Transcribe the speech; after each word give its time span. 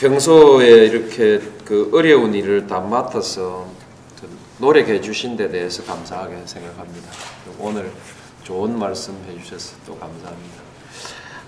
평소에 0.00 0.86
이렇게 0.86 1.40
그 1.66 1.90
어려운 1.92 2.32
일을 2.32 2.66
다 2.66 2.80
맡아서 2.80 3.68
노력해 4.56 4.98
주신 5.02 5.36
데 5.36 5.50
대해서 5.50 5.84
감사하게 5.84 6.40
생각합니다. 6.46 7.10
오늘 7.58 7.92
좋은 8.42 8.78
말씀 8.78 9.22
해주셔서 9.28 9.76
또 9.84 9.98
감사합니다. 9.98 10.62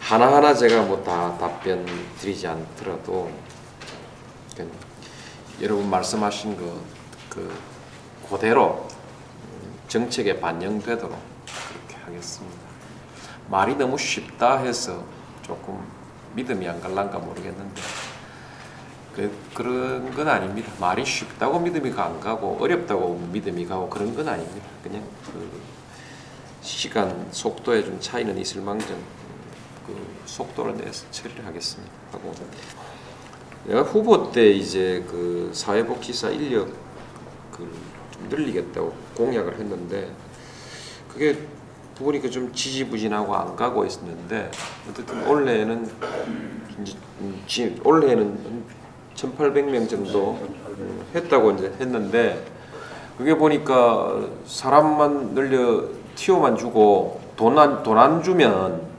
하나하나 0.00 0.52
제가 0.52 0.82
뭐 0.82 1.02
다 1.02 1.38
답변 1.38 1.86
드리지 2.18 2.46
않더라도 2.46 3.30
여러분 5.62 5.88
말씀하신 5.88 6.54
거그 6.58 7.50
그대로 8.28 8.86
정책에 9.88 10.38
반영되도록 10.38 11.18
그렇게 11.70 12.04
하겠습니다. 12.04 12.58
말이 13.48 13.76
너무 13.76 13.96
쉽다 13.96 14.58
해서 14.58 15.02
조금 15.40 15.82
믿음이 16.34 16.68
안 16.68 16.82
갈란가 16.82 17.18
모르겠는데 17.18 17.80
그, 19.14 19.30
그런 19.54 20.10
건 20.14 20.28
아닙니다. 20.28 20.72
말이 20.80 21.04
쉽다고 21.04 21.60
믿음이 21.60 21.92
안 21.96 22.18
가고 22.20 22.56
어렵다고 22.60 23.18
믿음이 23.32 23.66
가고 23.66 23.88
그런 23.88 24.14
건 24.14 24.28
아닙니다. 24.28 24.66
그냥 24.82 25.02
그 25.26 25.48
시간 26.62 27.28
속도에 27.30 27.84
좀 27.84 28.00
차이는 28.00 28.38
있을 28.38 28.62
망정 28.62 28.96
그 29.86 29.94
속도를 30.26 30.76
내서 30.76 31.04
처리를 31.10 31.44
하겠습니다. 31.44 31.92
하고 32.12 32.32
내가 33.66 33.82
후보 33.82 34.32
때 34.32 34.50
이제 34.50 35.04
그 35.08 35.50
사회복지사 35.52 36.30
인력 36.30 36.72
그좀 37.50 38.28
늘리겠다고 38.30 38.94
공약을 39.16 39.58
했는데 39.58 40.10
그게 41.08 41.38
보니까 41.96 42.30
좀 42.30 42.52
지지부진하고 42.52 43.36
안 43.36 43.54
가고 43.54 43.84
있었는데 43.84 44.50
어쨌든 44.90 45.26
올해는 45.28 45.90
이제 47.46 47.76
올해는 47.84 48.64
1,800명 49.16 49.88
정도 49.88 50.38
했다고 51.14 51.52
이제 51.52 51.72
했는데 51.80 52.44
그게 53.18 53.36
보니까 53.36 54.20
사람만 54.46 55.34
늘려 55.34 55.84
티오만 56.14 56.56
주고 56.56 57.20
돈안돈안 57.36 58.22
주면 58.22 58.92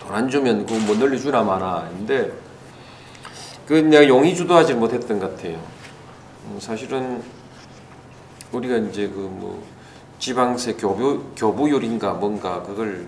돈 0.00 0.14
안 0.14 0.30
주면 0.30 0.64
그뭐 0.64 0.96
늘려 0.96 1.18
주나 1.18 1.42
마나 1.42 1.86
근데 1.90 2.32
그 3.66 3.74
내가 3.74 4.08
용의 4.08 4.34
주도 4.34 4.54
하지 4.54 4.72
못했던 4.72 5.18
것 5.18 5.36
같아요. 5.36 5.58
사실은 6.58 7.22
우리가 8.52 8.78
이제 8.78 9.06
그 9.08 9.28
뭐 9.30 9.62
지방세 10.18 10.72
교부 10.74 11.22
교부율인가 11.36 12.14
뭔가 12.14 12.62
그걸 12.62 13.06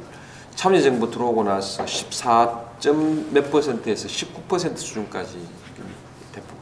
참여정부 0.54 1.10
들어오고 1.10 1.42
나서 1.44 1.84
14점 1.84 3.32
몇 3.32 3.50
퍼센트에서 3.50 4.06
19% 4.06 4.76
수준까지 4.76 5.38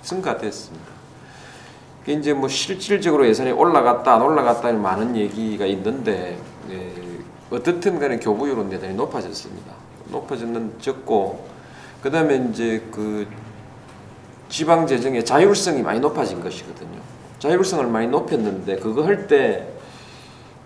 증가됐습니다. 0.02 0.86
그 2.04 2.12
이제 2.12 2.32
뭐 2.32 2.48
실질적으로 2.48 3.26
예산이 3.26 3.52
올라갔다 3.52 4.14
안 4.14 4.22
올라갔다 4.22 4.72
많은 4.72 5.16
얘기가 5.16 5.66
있는데 5.66 6.38
예, 6.70 6.92
어떻든 7.50 7.98
간에 7.98 8.18
교부율은 8.18 8.70
대단히 8.70 8.94
높아졌습니다. 8.94 9.72
높아졌는 10.06 10.74
적고 10.80 11.46
그 12.02 12.10
다음에 12.10 12.48
이제 12.50 12.82
그 12.90 13.26
지방 14.48 14.86
재정의 14.86 15.24
자율성이 15.24 15.82
많이 15.82 16.00
높아진 16.00 16.42
것이거든요. 16.42 16.98
자율성을 17.38 17.86
많이 17.86 18.08
높였는데 18.08 18.76
그거 18.76 19.02
할 19.02 19.26
때 19.26 19.68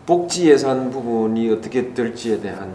복지 0.06 0.50
예산 0.50 0.90
부분이 0.90 1.50
어떻게 1.52 1.94
될지에 1.94 2.40
대한 2.40 2.74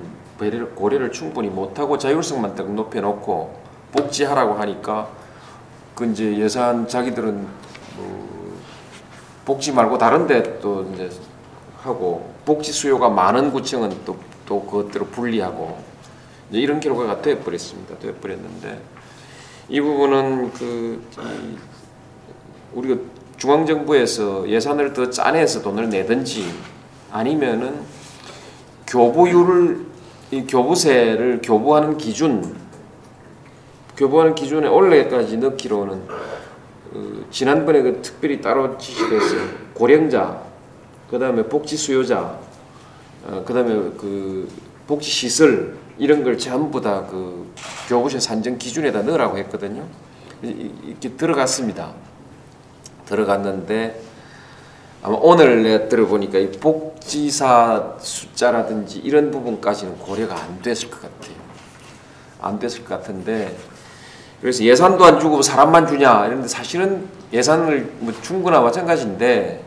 고려를 0.76 1.12
충분히 1.12 1.50
못하고 1.50 1.98
자율성만 1.98 2.56
딱 2.56 2.72
높여놓고 2.72 3.60
복지하라고 3.92 4.54
하니까 4.54 5.10
그 5.98 6.06
이제 6.06 6.38
예산 6.38 6.88
자기들은 6.88 7.48
뭐 7.98 8.60
복지 9.44 9.74
말고 9.74 9.98
다른데 9.98 10.62
또 10.62 10.90
이제 10.94 11.10
하고 11.82 12.34
복지 12.46 12.72
수요가 12.72 13.10
많은 13.10 13.52
구청은 13.52 14.06
또 14.06 14.16
또 14.48 14.64
그것대로 14.64 15.06
분리하고 15.08 15.78
이제 16.50 16.60
이런 16.60 16.80
결과가 16.80 17.22
되어버렸습니다. 17.22 18.00
되어버렸는데 18.00 18.82
이 19.70 19.82
부분은 19.82 20.54
그 20.54 21.06
우리가 22.74 23.00
중앙 23.38 23.66
정부에서 23.66 24.50
예산을 24.50 24.94
더 24.94 25.10
짜내서 25.10 25.62
돈을 25.62 25.90
내든지 25.90 26.52
아니면은 27.12 27.82
교부율을 28.88 29.86
이 30.32 30.42
교부세를 30.48 31.42
교부하는 31.44 31.98
기준 31.98 32.56
교부하는 33.98 34.36
기준에 34.36 34.68
올해까지 34.68 35.38
넣기로는 35.38 36.04
그 36.94 37.28
지난번에 37.32 37.82
그 37.82 38.02
특별히 38.02 38.40
따로 38.40 38.78
지시했어요. 38.78 39.42
고령자, 39.74 40.42
그 41.10 41.20
다음에 41.20 41.44
복지 41.44 41.76
수요자, 41.76 42.40
어, 43.26 43.44
그 43.46 43.54
다음에 43.54 43.74
그 43.98 44.48
복지 44.88 45.10
시설 45.10 45.78
이런 45.98 46.24
걸 46.24 46.38
전부 46.38 46.80
다 46.80 47.08
그 47.10 47.52
교부세 47.88 48.20
산정 48.20 48.58
기준에다 48.58 49.02
넣으라고 49.04 49.38
했거든요. 49.40 49.86
이렇게 50.42 51.10
들어갔습니다. 51.16 51.94
들어갔는데 53.06 54.02
아마 55.02 55.18
오늘 55.22 55.64
내가 55.64 55.88
들어보니까 55.88 56.38
이 56.38 56.52
복지사 56.52 57.96
숫자라든지 58.00 59.00
이런 59.00 59.32
부분까지는 59.32 59.98
고려가 60.00 60.36
안 60.42 60.62
됐을 60.62 60.90
것 60.90 61.02
같아요. 61.02 61.36
안 62.42 62.60
됐을 62.60 62.84
것 62.84 63.00
같은데 63.00 63.56
그래서 64.42 64.64
예산도 64.64 65.04
안 65.04 65.20
주고 65.20 65.42
사람만 65.42 65.88
주냐 65.88 66.28
이런데 66.28 66.48
사실은 66.48 67.08
예산을 67.34 67.92
뭐 68.00 68.14
충분한 68.22 68.64
마찬가지인데 68.64 69.64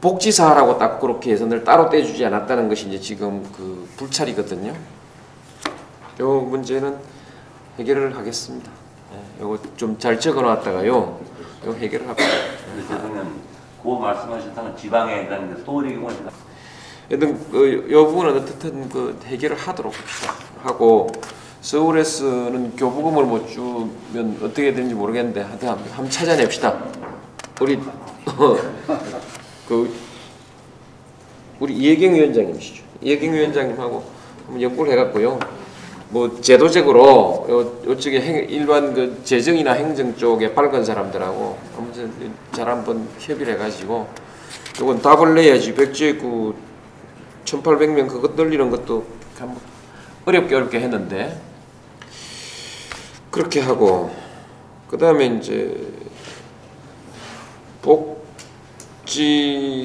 복지사라고 0.00 0.78
딱 0.78 1.00
그렇게 1.00 1.30
예산을 1.32 1.64
따로 1.64 1.90
떼주지 1.90 2.24
않았다는 2.24 2.68
것이 2.68 2.88
이제 2.88 2.98
지금 2.98 3.42
그 3.56 3.88
불찰이거든요. 3.96 4.72
요 6.20 6.40
문제는 6.40 6.96
해결을 7.78 8.16
하겠습니다. 8.16 8.70
예, 9.12 9.42
요거 9.42 9.58
좀 9.76 9.98
잘 9.98 10.18
적어놨다가요. 10.18 11.20
요 11.66 11.74
해결을 11.74 12.08
합니다. 12.08 12.28
그 13.82 13.88
말씀하셨던 13.88 14.76
지방에 14.76 15.28
대한 15.28 15.62
소홀히 15.64 15.94
경우는 15.94 16.28
여튼 17.10 17.50
그, 17.50 17.88
요 17.90 18.06
부분은 18.06 18.36
어떻든 18.36 18.88
그 18.88 19.18
해결을 19.24 19.56
하도록. 19.56 19.92
하고 20.62 21.08
서울에 21.60 22.02
서는 22.02 22.74
교부금을 22.76 23.24
못 23.24 23.46
주면 23.46 24.38
어떻게 24.42 24.72
되는지 24.72 24.94
모르겠는데 24.94 25.42
하여튼 25.42 25.68
한번 25.68 26.08
찾아냅시다. 26.08 26.82
우리 27.60 27.78
그 29.68 29.94
우리 31.60 31.74
이혜경 31.74 32.14
위원장님이시죠. 32.14 32.82
이혜경 33.02 33.34
위원장님하고 33.34 34.02
한번 34.46 34.62
연구를 34.62 34.92
해갖고요. 34.92 35.38
뭐 36.08 36.40
제도적으로 36.40 37.46
요, 37.48 37.90
요쪽에 37.90 38.20
행, 38.20 38.48
일반 38.48 38.94
그 38.94 39.20
재정이나 39.22 39.72
행정 39.74 40.16
쪽에 40.16 40.54
밝은 40.54 40.84
사람들하고 40.84 41.58
아무튼 41.76 42.10
잘 42.52 42.68
한번 42.68 43.06
협의를 43.18 43.54
해가지고 43.54 44.08
요건 44.80 45.00
답을 45.02 45.34
내야지 45.34 45.74
백지구 45.74 46.54
1800명 47.44 48.08
그것 48.08 48.34
늘리는 48.34 48.70
것도 48.70 49.04
한번 49.38 49.58
어렵게 50.24 50.54
어렵게 50.54 50.80
했는데 50.80 51.49
그렇게 53.30 53.60
하고 53.60 54.10
그 54.88 54.98
다음에 54.98 55.26
이제 55.26 55.76
복지 57.82 59.84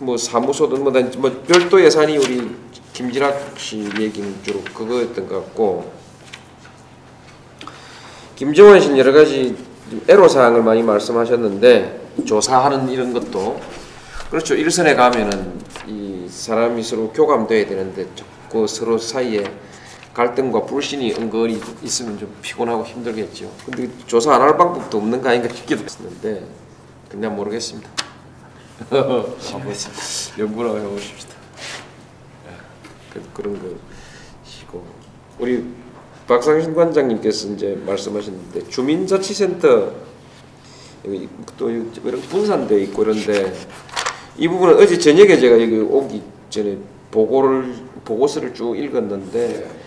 뭐 0.00 0.16
사무소든 0.16 0.82
뭐, 0.82 0.92
뭐 1.18 1.42
별도 1.46 1.82
예산이 1.82 2.16
우리 2.16 2.50
김진학 2.92 3.54
씨 3.56 3.88
얘기는 3.98 4.42
주로 4.42 4.60
그거였던 4.74 5.28
것 5.28 5.44
같고 5.44 5.92
김정환 8.36 8.80
씨는 8.80 8.98
여러 8.98 9.12
가지 9.12 9.56
애로사항을 10.08 10.62
많이 10.62 10.82
말씀하셨는데 10.82 12.00
조사하는 12.26 12.90
이런 12.90 13.12
것도 13.12 13.60
그렇죠. 14.30 14.54
일선에 14.54 14.94
가면은 14.94 15.60
이 15.86 16.26
사람이 16.28 16.82
서로 16.82 17.12
교감돼야 17.12 17.66
되는데 17.66 18.06
자꾸 18.16 18.66
서로 18.66 18.98
사이에 18.98 19.44
갈등과 20.14 20.66
불신이 20.66 21.12
은근히 21.14 21.60
있으면 21.82 22.18
좀 22.18 22.34
피곤하고 22.42 22.84
힘들겠죠. 22.84 23.50
근데 23.64 23.88
조사 24.06 24.34
안 24.34 24.42
할 24.42 24.56
방법도 24.56 24.98
없는 24.98 25.22
거 25.22 25.30
아닌가 25.30 25.48
싶기도 25.54 25.82
했는데 25.84 26.44
그냥 27.08 27.34
모르겠습니다. 27.36 27.88
연구나 30.38 30.74
해보십시다. 30.74 31.34
예, 32.48 32.56
그, 33.12 33.22
그런 33.32 33.54
거시고 34.44 34.84
우리 35.38 35.64
박상신 36.26 36.74
관장님께서 36.74 37.48
이제 37.48 37.80
말씀하셨는데 37.86 38.68
주민자치센터 38.68 39.92
여기 41.06 41.28
또 41.56 41.70
이런 41.70 42.20
분산돼 42.22 42.80
있고 42.84 43.02
이런데 43.04 43.52
이 44.36 44.46
부분은 44.48 44.76
어제 44.76 44.98
저녁에 44.98 45.36
제가 45.38 45.60
여기 45.60 45.78
오기 45.78 46.22
전에 46.50 46.78
보고를 47.10 47.74
보고서를 48.04 48.54
쭉 48.54 48.76
읽었는데 48.76 49.81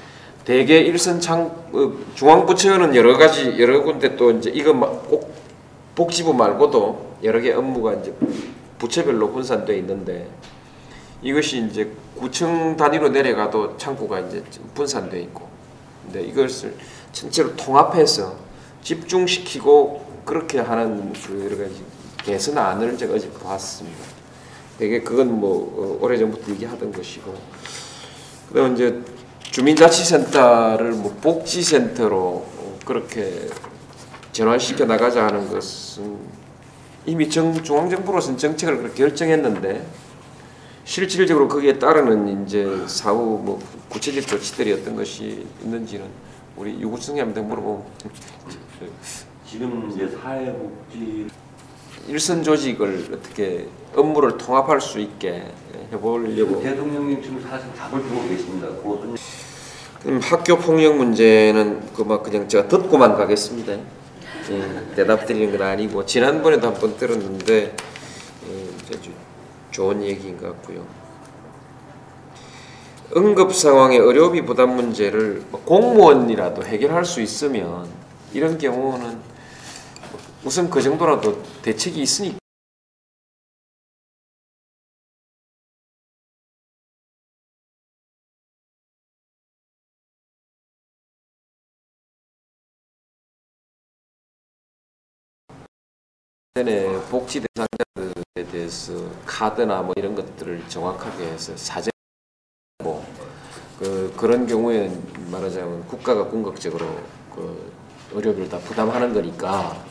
대개 0.46 0.80
일선 0.80 1.20
창 1.20 1.46
어, 1.74 1.92
중앙부처는 2.14 2.96
여러 2.96 3.18
가지 3.18 3.60
여러 3.60 3.82
군데 3.82 4.16
또 4.16 4.32
이제 4.32 4.52
이거 4.52 4.74
마- 4.74 4.88
꼭 4.88 5.34
복지부 5.96 6.34
말고도 6.34 7.16
여러 7.24 7.40
개 7.42 7.52
업무가 7.52 7.94
이제 7.96 8.14
부처별로 8.78 9.32
분산돼 9.32 9.78
있는데 9.80 10.30
이것이 11.24 11.66
이제 11.68 11.92
구청 12.16 12.78
단위로 12.78 13.10
내려가도 13.10 13.76
창구가 13.78 14.20
이제 14.22 14.44
좀 14.52 14.70
분산돼 14.76 15.20
있고 15.22 15.48
근데 16.04 16.22
이것을 16.22 16.76
전체로 17.12 17.56
통합해서 17.56 18.36
집중시키고 18.84 20.06
그렇게 20.26 20.60
하는 20.60 21.12
그 21.14 21.46
여러 21.46 21.58
가지 21.58 21.84
개선안을 22.24 22.98
제가 22.98 23.16
어제 23.16 23.32
봤습니다. 23.32 23.98
되게 24.78 25.02
그건 25.02 25.40
뭐 25.40 25.98
어, 26.02 26.06
오래전부터 26.06 26.52
얘기하던 26.52 26.92
것이고 26.92 27.34
그다음 28.50 28.74
이제 28.76 29.02
주민자치센터를 29.56 30.92
뭐 30.92 31.16
복지센터로 31.22 32.18
어, 32.18 32.80
그렇게 32.84 33.48
전환시켜 34.34 34.84
나가자 34.84 35.28
하는 35.28 35.50
것은 35.50 36.18
이미 37.06 37.30
정, 37.30 37.64
중앙정부로서는 37.64 38.38
정책을 38.38 38.78
그렇게 38.80 38.96
결정했는데 38.96 39.88
실질적으로 40.84 41.48
거기에 41.48 41.80
따르는 41.80 42.46
이제 42.46 42.68
사후 42.88 43.40
뭐 43.42 43.62
구체적 43.88 44.28
조치들이 44.28 44.74
어떤 44.74 44.98
것이 44.98 45.48
있는지는 45.64 46.06
우리 46.58 46.78
유구승님한테 46.82 47.40
물어보면 47.40 47.86
지금 49.48 49.90
이제 49.90 50.10
사회복지 50.22 51.28
일선 52.10 52.44
조직을 52.44 53.08
어떻게 53.14 53.70
업무를 53.96 54.38
통합할 54.38 54.82
수 54.82 55.00
있게 55.00 55.46
해보려고 55.94 56.62
대통령님 56.62 57.24
지금 57.24 57.42
사실 57.42 57.74
답을 57.74 58.04
주고 58.04 58.28
계십니다. 58.28 58.68
그럼 60.06 60.20
학교 60.22 60.56
폭력 60.58 60.98
문제는 60.98 61.94
그막 61.94 62.22
그냥 62.22 62.48
제가 62.48 62.68
듣고만 62.68 63.16
가겠습니다. 63.18 63.74
예, 63.74 64.96
대답 64.96 65.26
드리는 65.26 65.58
건 65.58 65.68
아니고 65.68 66.06
지난번에도 66.06 66.68
한 66.68 66.76
번 66.76 66.96
들었는데 66.96 67.76
예, 68.48 69.00
좋은 69.72 70.04
얘기인 70.04 70.38
것 70.40 70.48
같고요. 70.50 70.86
응급 73.18 73.56
상황의 73.56 73.98
의료비 73.98 74.46
부담 74.46 74.76
문제를 74.76 75.44
뭐 75.50 75.62
공무원이라도 75.66 76.64
해결할 76.64 77.04
수 77.04 77.22
있으면 77.22 77.88
이런 78.32 78.60
경우는 78.60 79.18
우선 80.44 80.70
그 80.70 80.84
정도라도 80.84 81.42
대책이 81.64 82.00
있으니까. 82.00 82.38
전에 96.58 96.88
복지 97.10 97.42
대상자들에 97.42 98.50
대해서 98.50 98.94
카드나 99.26 99.82
뭐 99.82 99.94
이런 99.98 100.16
것들을 100.16 100.64
정확하게 100.70 101.26
해서 101.26 101.52
사전 101.58 101.92
그 103.78 104.14
그런 104.16 104.48
경우에 104.48 104.90
말하자면 105.30 105.86
국가가 105.88 106.24
궁극적으로 106.30 106.86
그 107.36 107.74
의료비를 108.14 108.48
다 108.48 108.58
부담하는 108.60 109.14
거니까 109.14 109.84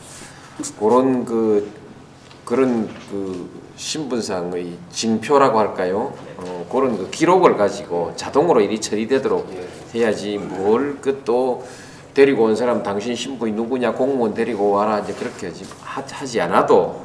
그런 0.79 1.23
그 1.23 1.71
그런 2.45 2.87
그 3.11 3.47
신분상의 3.75 4.75
징표라고 4.89 5.59
할까요? 5.59 6.15
어, 6.37 6.67
그런 6.71 6.97
그 6.97 7.11
기록을 7.11 7.57
가지고 7.57 8.13
자동으로 8.15 8.61
일이 8.61 8.81
처리되도록 8.81 9.47
해야지 9.93 10.39
뭘 10.39 10.99
그또 10.99 11.63
데리고 12.15 12.45
온 12.45 12.55
사람 12.55 12.81
당신 12.81 13.13
신분이 13.13 13.51
누구냐 13.51 13.91
공무원 13.91 14.33
데리고 14.33 14.71
와라 14.71 14.99
이제 14.99 15.13
그렇게 15.13 15.51
하지, 15.83 16.41
않아도 16.41 17.03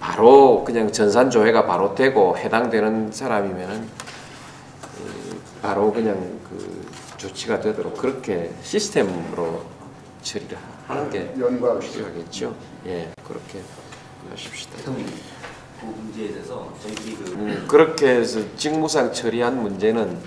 바로 0.00 0.64
그냥 0.64 0.90
전산조회가 0.90 1.64
바로 1.64 1.94
되고 1.94 2.36
해당되는 2.36 3.12
사람이면은 3.12 3.88
바로 5.62 5.92
그냥 5.92 6.16
그 6.50 6.84
조치가 7.16 7.60
되도록 7.60 7.96
그렇게 7.96 8.50
시스템으로 8.62 9.62
처리를 10.22 10.58
하는 10.88 11.08
게 11.08 11.32
필요하겠죠. 11.32 12.54
예, 12.86 13.12
그렇게 13.26 13.60
하십시다. 14.28 14.76
그 14.84 15.86
문제에 15.86 16.32
대해서 16.32 16.68
저희끼리 16.82 17.16
그 17.16 17.32
음, 17.32 17.64
그렇게 17.68 18.08
해서 18.08 18.40
직무상 18.56 19.12
처리한 19.12 19.62
문제는 19.62 20.18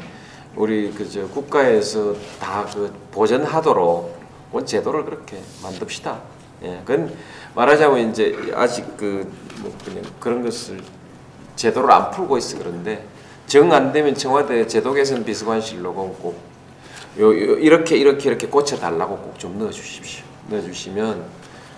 우리 0.55 0.91
그저 0.91 1.27
국가에서 1.27 2.15
다 2.39 2.65
그 2.73 2.93
보전하도록 3.11 4.15
그건 4.47 4.65
제도를 4.65 5.03
그렇게 5.05 5.39
만듭시다. 5.61 6.21
예, 6.63 6.81
그건 6.85 7.13
말하자면 7.55 8.11
이제 8.11 8.35
아직 8.55 8.95
그 8.97 9.27
뭐 9.61 9.73
그냥 9.85 10.03
그런 10.19 10.43
것을 10.43 10.81
제도를 11.55 11.89
안 11.91 12.11
풀고 12.11 12.37
있어 12.37 12.57
그런데 12.57 13.05
정 13.47 13.71
안 13.71 13.91
되면 13.93 14.13
청와대 14.15 14.67
제도 14.67 14.93
개선 14.93 15.23
비서관실로 15.23 15.93
꼭 15.93 16.39
요, 17.19 17.27
요, 17.27 17.57
이렇게 17.57 17.95
이렇게 17.97 18.29
이렇게 18.29 18.47
고쳐 18.47 18.77
달라고 18.77 19.17
꼭 19.17 19.37
좀 19.37 19.57
넣어 19.59 19.69
주십시오. 19.71 20.25
넣어 20.49 20.61
주시면 20.61 21.23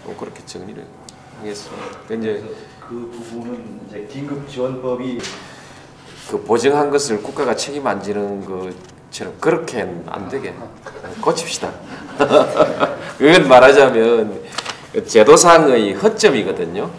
꼭 0.05 0.17
그렇게 0.17 0.43
정리를 0.45 0.83
하겠습니다. 1.39 1.85
그 2.07 2.15
이제 2.15 2.43
그 2.87 3.11
부분은 3.13 3.81
이제 3.87 4.07
긴급 4.11 4.49
지원법이 4.49 5.19
그 6.29 6.43
보증한 6.43 6.89
것을 6.89 7.23
국가가 7.23 7.55
책임 7.55 7.87
안 7.87 8.01
지는 8.01 8.43
것처럼 8.45 9.33
그렇게는 9.39 10.03
안 10.07 10.27
되게 10.27 10.53
고칩시다. 11.21 11.71
그건 13.17 13.47
말하자면 13.47 14.41
그 14.91 15.05
제도상의 15.05 15.93
허점이거든요. 15.93 16.89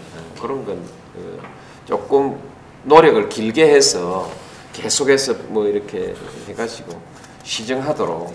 그런 0.41 0.65
건그 0.65 1.41
조금 1.85 2.39
노력을 2.85 3.29
길게 3.29 3.75
해서 3.75 4.31
계속해서 4.73 5.35
뭐 5.49 5.67
이렇게 5.67 6.15
해가지고 6.49 7.01
시정하도록 7.43 8.35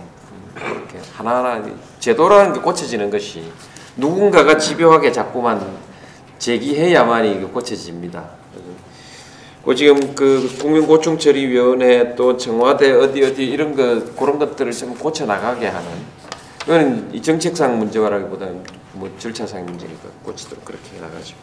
그렇게 0.54 1.00
하나하나 1.16 1.64
제도라는 2.00 2.54
게 2.54 2.60
고쳐지는 2.60 3.10
것이 3.10 3.52
누군가가 3.96 4.58
집요하게 4.58 5.12
자꾸만 5.12 5.66
제기해야만이 6.38 7.52
고쳐집니다. 7.52 8.43
그 9.66 9.76
지금 9.76 10.14
그 10.14 10.50
국민고충처리위원회 10.60 12.16
또 12.16 12.36
청와대 12.36 12.92
어디 12.92 13.24
어디 13.24 13.46
이런 13.46 13.76
거 13.76 14.04
그런 14.16 14.38
것들을 14.38 14.72
좀 14.74 14.94
고쳐 14.96 15.26
나가게 15.26 15.68
하는 15.68 15.90
이거는 16.64 17.14
이 17.14 17.22
정책상 17.22 17.80
문제라기보다는 17.80 18.64
뭐 18.94 19.10
절차상 19.18 19.66
문제니까 19.66 20.10
고치도록 20.24 20.66
그렇게 20.66 20.98
해나가죠. 20.98 21.36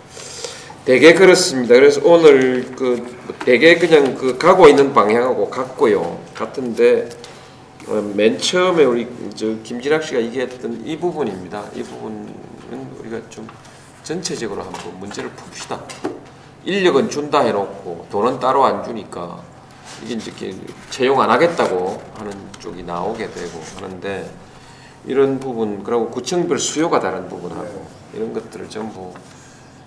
대개 0.85 1.15
그렇습니다. 1.15 1.75
그래서 1.75 2.00
오늘 2.05 2.71
그 2.77 3.07
대개 3.45 3.77
그냥 3.77 4.15
그 4.15 4.37
가고 4.37 4.69
있는 4.69 4.93
방향하고 4.93 5.49
같고요. 5.49 6.21
같은데 6.35 7.09
어, 7.87 7.95
맨 8.15 8.39
처음에 8.39 8.85
우리 8.85 9.09
저 9.35 9.47
김진학 9.62 10.03
씨가 10.03 10.21
얘기했던 10.21 10.83
이 10.85 10.99
부분입니다. 10.99 11.65
이 11.75 11.83
부분은 11.83 12.29
우리가 12.99 13.21
좀 13.31 13.49
전체적으로 14.03 14.62
한번 14.62 14.99
문제를 15.00 15.31
풉시다. 15.31 15.81
인력은 16.64 17.09
준다 17.11 17.40
해놓고 17.40 18.07
돈은 18.11 18.38
따로 18.38 18.64
안 18.64 18.85
주니까 18.85 19.40
이게 20.02 20.14
이제 20.14 20.33
채용 20.90 21.21
안 21.21 21.31
하겠다고 21.31 22.02
하는 22.17 22.33
쪽이 22.59 22.83
나오게 22.83 23.31
되고 23.31 23.61
하는데 23.76 24.31
이런 25.07 25.40
부분 25.40 25.83
그리고 25.83 26.11
구청별 26.11 26.59
수요가 26.59 27.00
다른 27.00 27.29
부분하고 27.29 27.87
이런 28.12 28.33
것들을 28.33 28.69
전부 28.69 29.12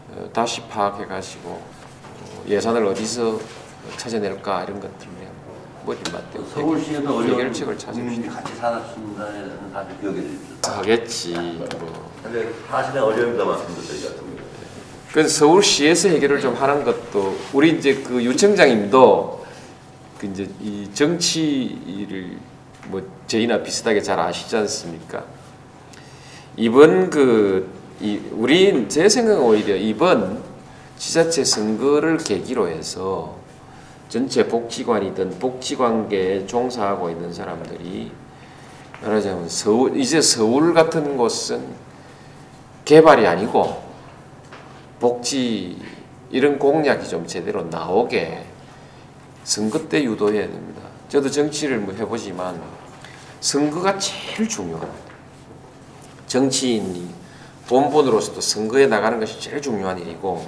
어, 0.10 0.30
다시 0.34 0.62
파악해 0.68 1.06
가지고 1.06 1.50
어, 1.50 2.44
예산을 2.48 2.86
어디서 2.86 3.40
찾아낼까 3.98 4.64
이런 4.64 4.80
것들을 4.80 5.14
머리를 5.86 6.14
맞대고 6.14 6.46
서울시에도 6.46 7.18
어려운 7.18 7.54
찾읍시다. 7.54 8.32
같이 8.32 8.56
살았습니다는 8.56 9.74
다들 9.74 10.00
기억해 10.00 10.22
주십시오. 10.22 10.72
하겠지 10.72 11.34
뭐. 11.80 12.12
근데 12.24 12.54
사실의 12.70 13.04
어려움도 13.04 13.46
말씀드려요. 13.46 14.16
그래 14.16 14.33
서 15.14 15.28
서울시에서 15.28 16.10
해결을 16.10 16.42
좀 16.42 16.56
하는 16.56 16.84
것도 16.84 17.38
우리 17.54 17.78
이제 17.78 17.96
그 17.96 18.24
유청장님도 18.24 19.46
그 20.18 20.26
이제 20.26 20.50
이 20.60 20.90
정치를 20.92 22.38
뭐 22.88 23.02
저희나 23.28 23.62
비슷하게 23.62 24.02
잘 24.02 24.20
아시지 24.20 24.56
않습니까? 24.58 25.24
이번 26.58 27.12
그 27.12 27.70
이, 28.02 28.20
우리 28.32 28.90
제 28.90 29.08
생각은 29.08 29.42
오히려 29.44 29.76
이번 29.76 30.42
지자체 30.98 31.44
선거를 31.44 32.18
계기로 32.18 32.68
해서 32.68 33.36
전체 34.10 34.48
복지관이든 34.48 35.38
복지관계에 35.38 36.48
종사하고 36.48 37.12
있는 37.12 37.32
사람들이 37.32 38.12
말하자면 39.04 39.48
서울 39.48 39.96
이제 39.98 40.22
서울 40.22 40.74
같은 40.74 41.18
곳은 41.18 41.64
개발이 42.86 43.28
아니고 43.28 43.93
복지 45.04 45.78
이런 46.32 46.58
공약이 46.58 47.10
좀 47.10 47.28
제대로 47.28 47.64
나오게 47.64 48.46
선거 49.44 49.90
때 49.90 50.02
유도해야 50.02 50.48
됩니다. 50.48 50.82
저도 51.10 51.30
정치를 51.30 51.80
뭐 51.80 51.94
해보지만 51.94 52.62
선거가 53.42 54.00
제일 54.00 54.48
중요합니다. 54.48 55.14
정치인이 56.28 57.14
본분으로서도 57.68 58.40
선거에 58.40 58.88
나가는 58.88 59.20
것이 59.20 59.42
제일 59.42 59.62
중요한 59.62 60.00
일이고 60.00 60.48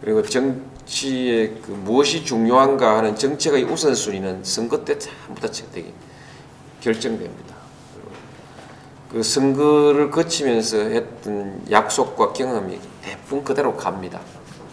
그리고 0.00 0.22
정치의 0.22 1.60
그 1.64 1.70
무엇이 1.70 2.24
중요한가 2.24 2.98
하는 2.98 3.14
정책의 3.14 3.62
우선순위는 3.62 4.42
선거 4.42 4.84
때 4.84 4.98
전부 4.98 5.40
다 5.40 5.46
결정됩니다. 6.80 7.55
그 9.10 9.22
선거를 9.22 10.10
거치면서 10.10 10.78
했던 10.78 11.62
약속과 11.70 12.32
경험이 12.32 12.78
대부분 13.02 13.44
그대로 13.44 13.76
갑니다. 13.76 14.20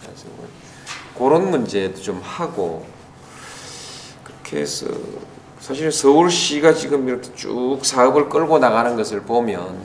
그래서 0.02 0.26
뭐 0.36 0.48
그런 1.16 1.50
문제도 1.50 2.00
좀 2.00 2.20
하고 2.22 2.84
그렇게 4.24 4.60
해서 4.60 4.86
사실 5.60 5.90
서울시가 5.90 6.74
지금 6.74 7.08
이렇게 7.08 7.32
쭉 7.34 7.78
사업을 7.82 8.28
끌고 8.28 8.58
나가는 8.58 8.96
것을 8.96 9.22
보면 9.22 9.78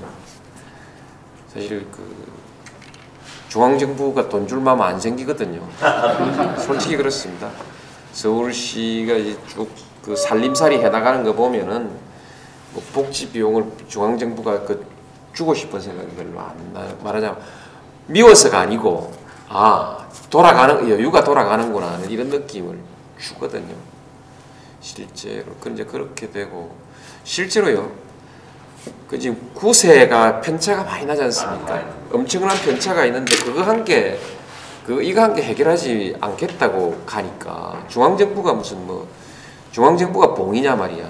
사실 1.53 1.85
그 1.91 2.29
중앙정부가 3.49 4.29
돈 4.29 4.47
줄 4.47 4.59
마음 4.59 4.81
안 4.81 4.99
생기거든요. 4.99 5.67
솔직히 6.59 6.97
그렇습니다. 6.97 7.49
서울시가 8.11 9.13
쭉 9.47 9.89
그 10.09 10.15
살림살이 10.15 10.77
해나가는 10.79 11.23
거 11.23 11.33
보면은 11.33 11.91
뭐 12.73 12.83
복지 12.93 13.29
비용을 13.29 13.65
중앙정부가 13.87 14.61
그 14.61 14.85
주고 15.33 15.53
싶은 15.53 15.79
생각이 15.79 16.09
별로 16.15 16.39
안 16.39 16.73
나. 16.73 16.85
말하자면 17.03 17.39
미워서가 18.07 18.59
아니고 18.59 19.11
아 19.47 20.07
돌아가는 20.29 20.89
여유가 20.89 21.23
돌아가는구나 21.23 21.93
하는 21.93 22.09
이런 22.09 22.29
느낌을 22.29 22.77
주거든요. 23.19 23.75
실제로 24.81 25.45
그 25.59 25.69
이제 25.71 25.83
그렇게 25.83 26.29
되고 26.29 26.75
실제로요. 27.23 27.91
그 29.09 29.19
지금 29.19 29.51
구세가 29.53 30.39
편차가 30.41 30.83
많이 30.83 31.05
나지 31.05 31.23
않습니까? 31.23 31.83
엄청난 32.13 32.55
편차가 32.57 33.05
있는데 33.05 33.35
그거 33.43 33.61
한 33.61 33.83
개, 33.83 34.17
그 34.85 35.01
이거 35.03 35.21
한 35.21 35.35
개 35.35 35.41
해결하지 35.41 36.15
않겠다고 36.21 37.03
가니까 37.05 37.83
중앙 37.89 38.17
정부가 38.17 38.53
무슨 38.53 38.85
뭐 38.87 39.07
중앙 39.71 39.97
정부가 39.97 40.33
봉이냐 40.33 40.75
말이야. 40.75 41.08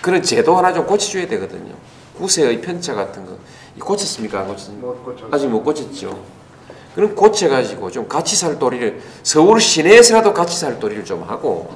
그런 0.00 0.22
제도 0.22 0.56
하나 0.56 0.72
좀 0.72 0.86
고쳐줘야 0.86 1.26
되거든요. 1.28 1.74
구세의 2.16 2.60
편차 2.60 2.94
같은 2.94 3.24
거 3.26 3.36
고쳤습니까? 3.78 4.40
안 4.40 4.48
고쳤습니까? 4.48 4.94
아직 5.30 5.48
못 5.48 5.62
고쳤죠. 5.62 6.22
그럼 6.94 7.14
고쳐가지고 7.14 7.90
좀 7.90 8.08
같이 8.08 8.34
살 8.34 8.58
도리를 8.58 9.00
서울 9.22 9.60
시내에서라도 9.60 10.34
같이 10.34 10.58
살 10.58 10.80
도리를 10.80 11.04
좀 11.04 11.22
하고 11.22 11.72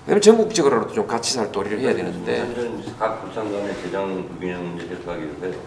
그다음에 0.00 0.20
전국적으로도 0.20 0.92
좀 0.92 1.06
같이 1.06 1.34
살 1.34 1.52
도리를 1.52 1.80
해야 1.80 1.94
되는데 1.94 2.40
사실은 2.46 2.82
각 2.98 3.24
구청 3.24 3.52
간의 3.52 3.74
재정 3.82 4.28
불균형 4.28 4.76
문제 4.76 4.94
해소하기 4.94 5.22
위해서 5.22 5.58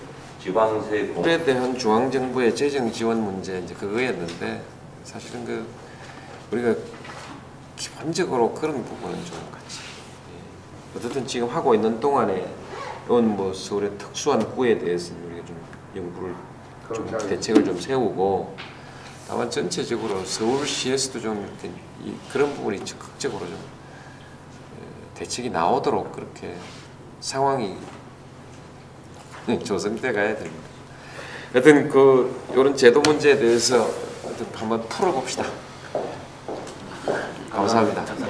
지방세 0.42 1.08
공 1.08 1.24
그에 1.24 1.44
대한 1.44 1.78
중앙 1.78 2.12
정부의 2.12 2.56
재정 2.56 2.92
지원 2.92 3.22
문제 3.22 3.60
이제 3.60 3.74
그거였는데 3.74 4.62
사실은 5.04 5.46
그 5.46 5.66
우리가 6.52 6.76
기본적으로 7.78 8.54
그런 8.54 8.84
부분은 8.84 9.16
좀 9.26 9.38
같이 9.52 9.80
예. 9.82 9.89
어쨌든 10.96 11.26
지금 11.28 11.48
하고 11.50 11.76
있는 11.76 12.00
동안에 12.00 12.48
이건 13.06 13.36
뭐 13.36 13.54
서울의 13.54 13.92
특수한 13.98 14.40
구에 14.56 14.78
대해서는 14.78 15.24
우리가 15.26 15.46
좀 15.46 15.58
연구를 15.96 16.36
좀 16.94 17.08
대책을 17.30 17.66
좀 17.66 17.80
세우고 17.80 18.56
다만 19.28 19.50
전체적으로 19.50 20.24
서울시에서도 20.26 21.20
좀 21.20 21.38
이렇게 21.46 21.72
이- 22.04 22.16
그런 22.32 22.54
부분이 22.56 22.84
적극적으로 22.84 23.42
좀 23.46 23.56
예, 23.56 25.20
대책이 25.20 25.52
나오도록 25.52 26.12
그렇게 26.14 26.56
상황이 27.20 27.78
조성돼 29.64 30.14
가야 30.14 30.36
됩니다. 30.36 30.68
하여튼 31.54 31.90
그 31.90 32.44
이런 32.54 32.76
제도 32.76 33.02
문제에 33.02 33.38
대해서 33.38 33.88
한번 34.56 34.82
풀어봅시다. 34.88 35.44
감사합니다. 37.52 38.30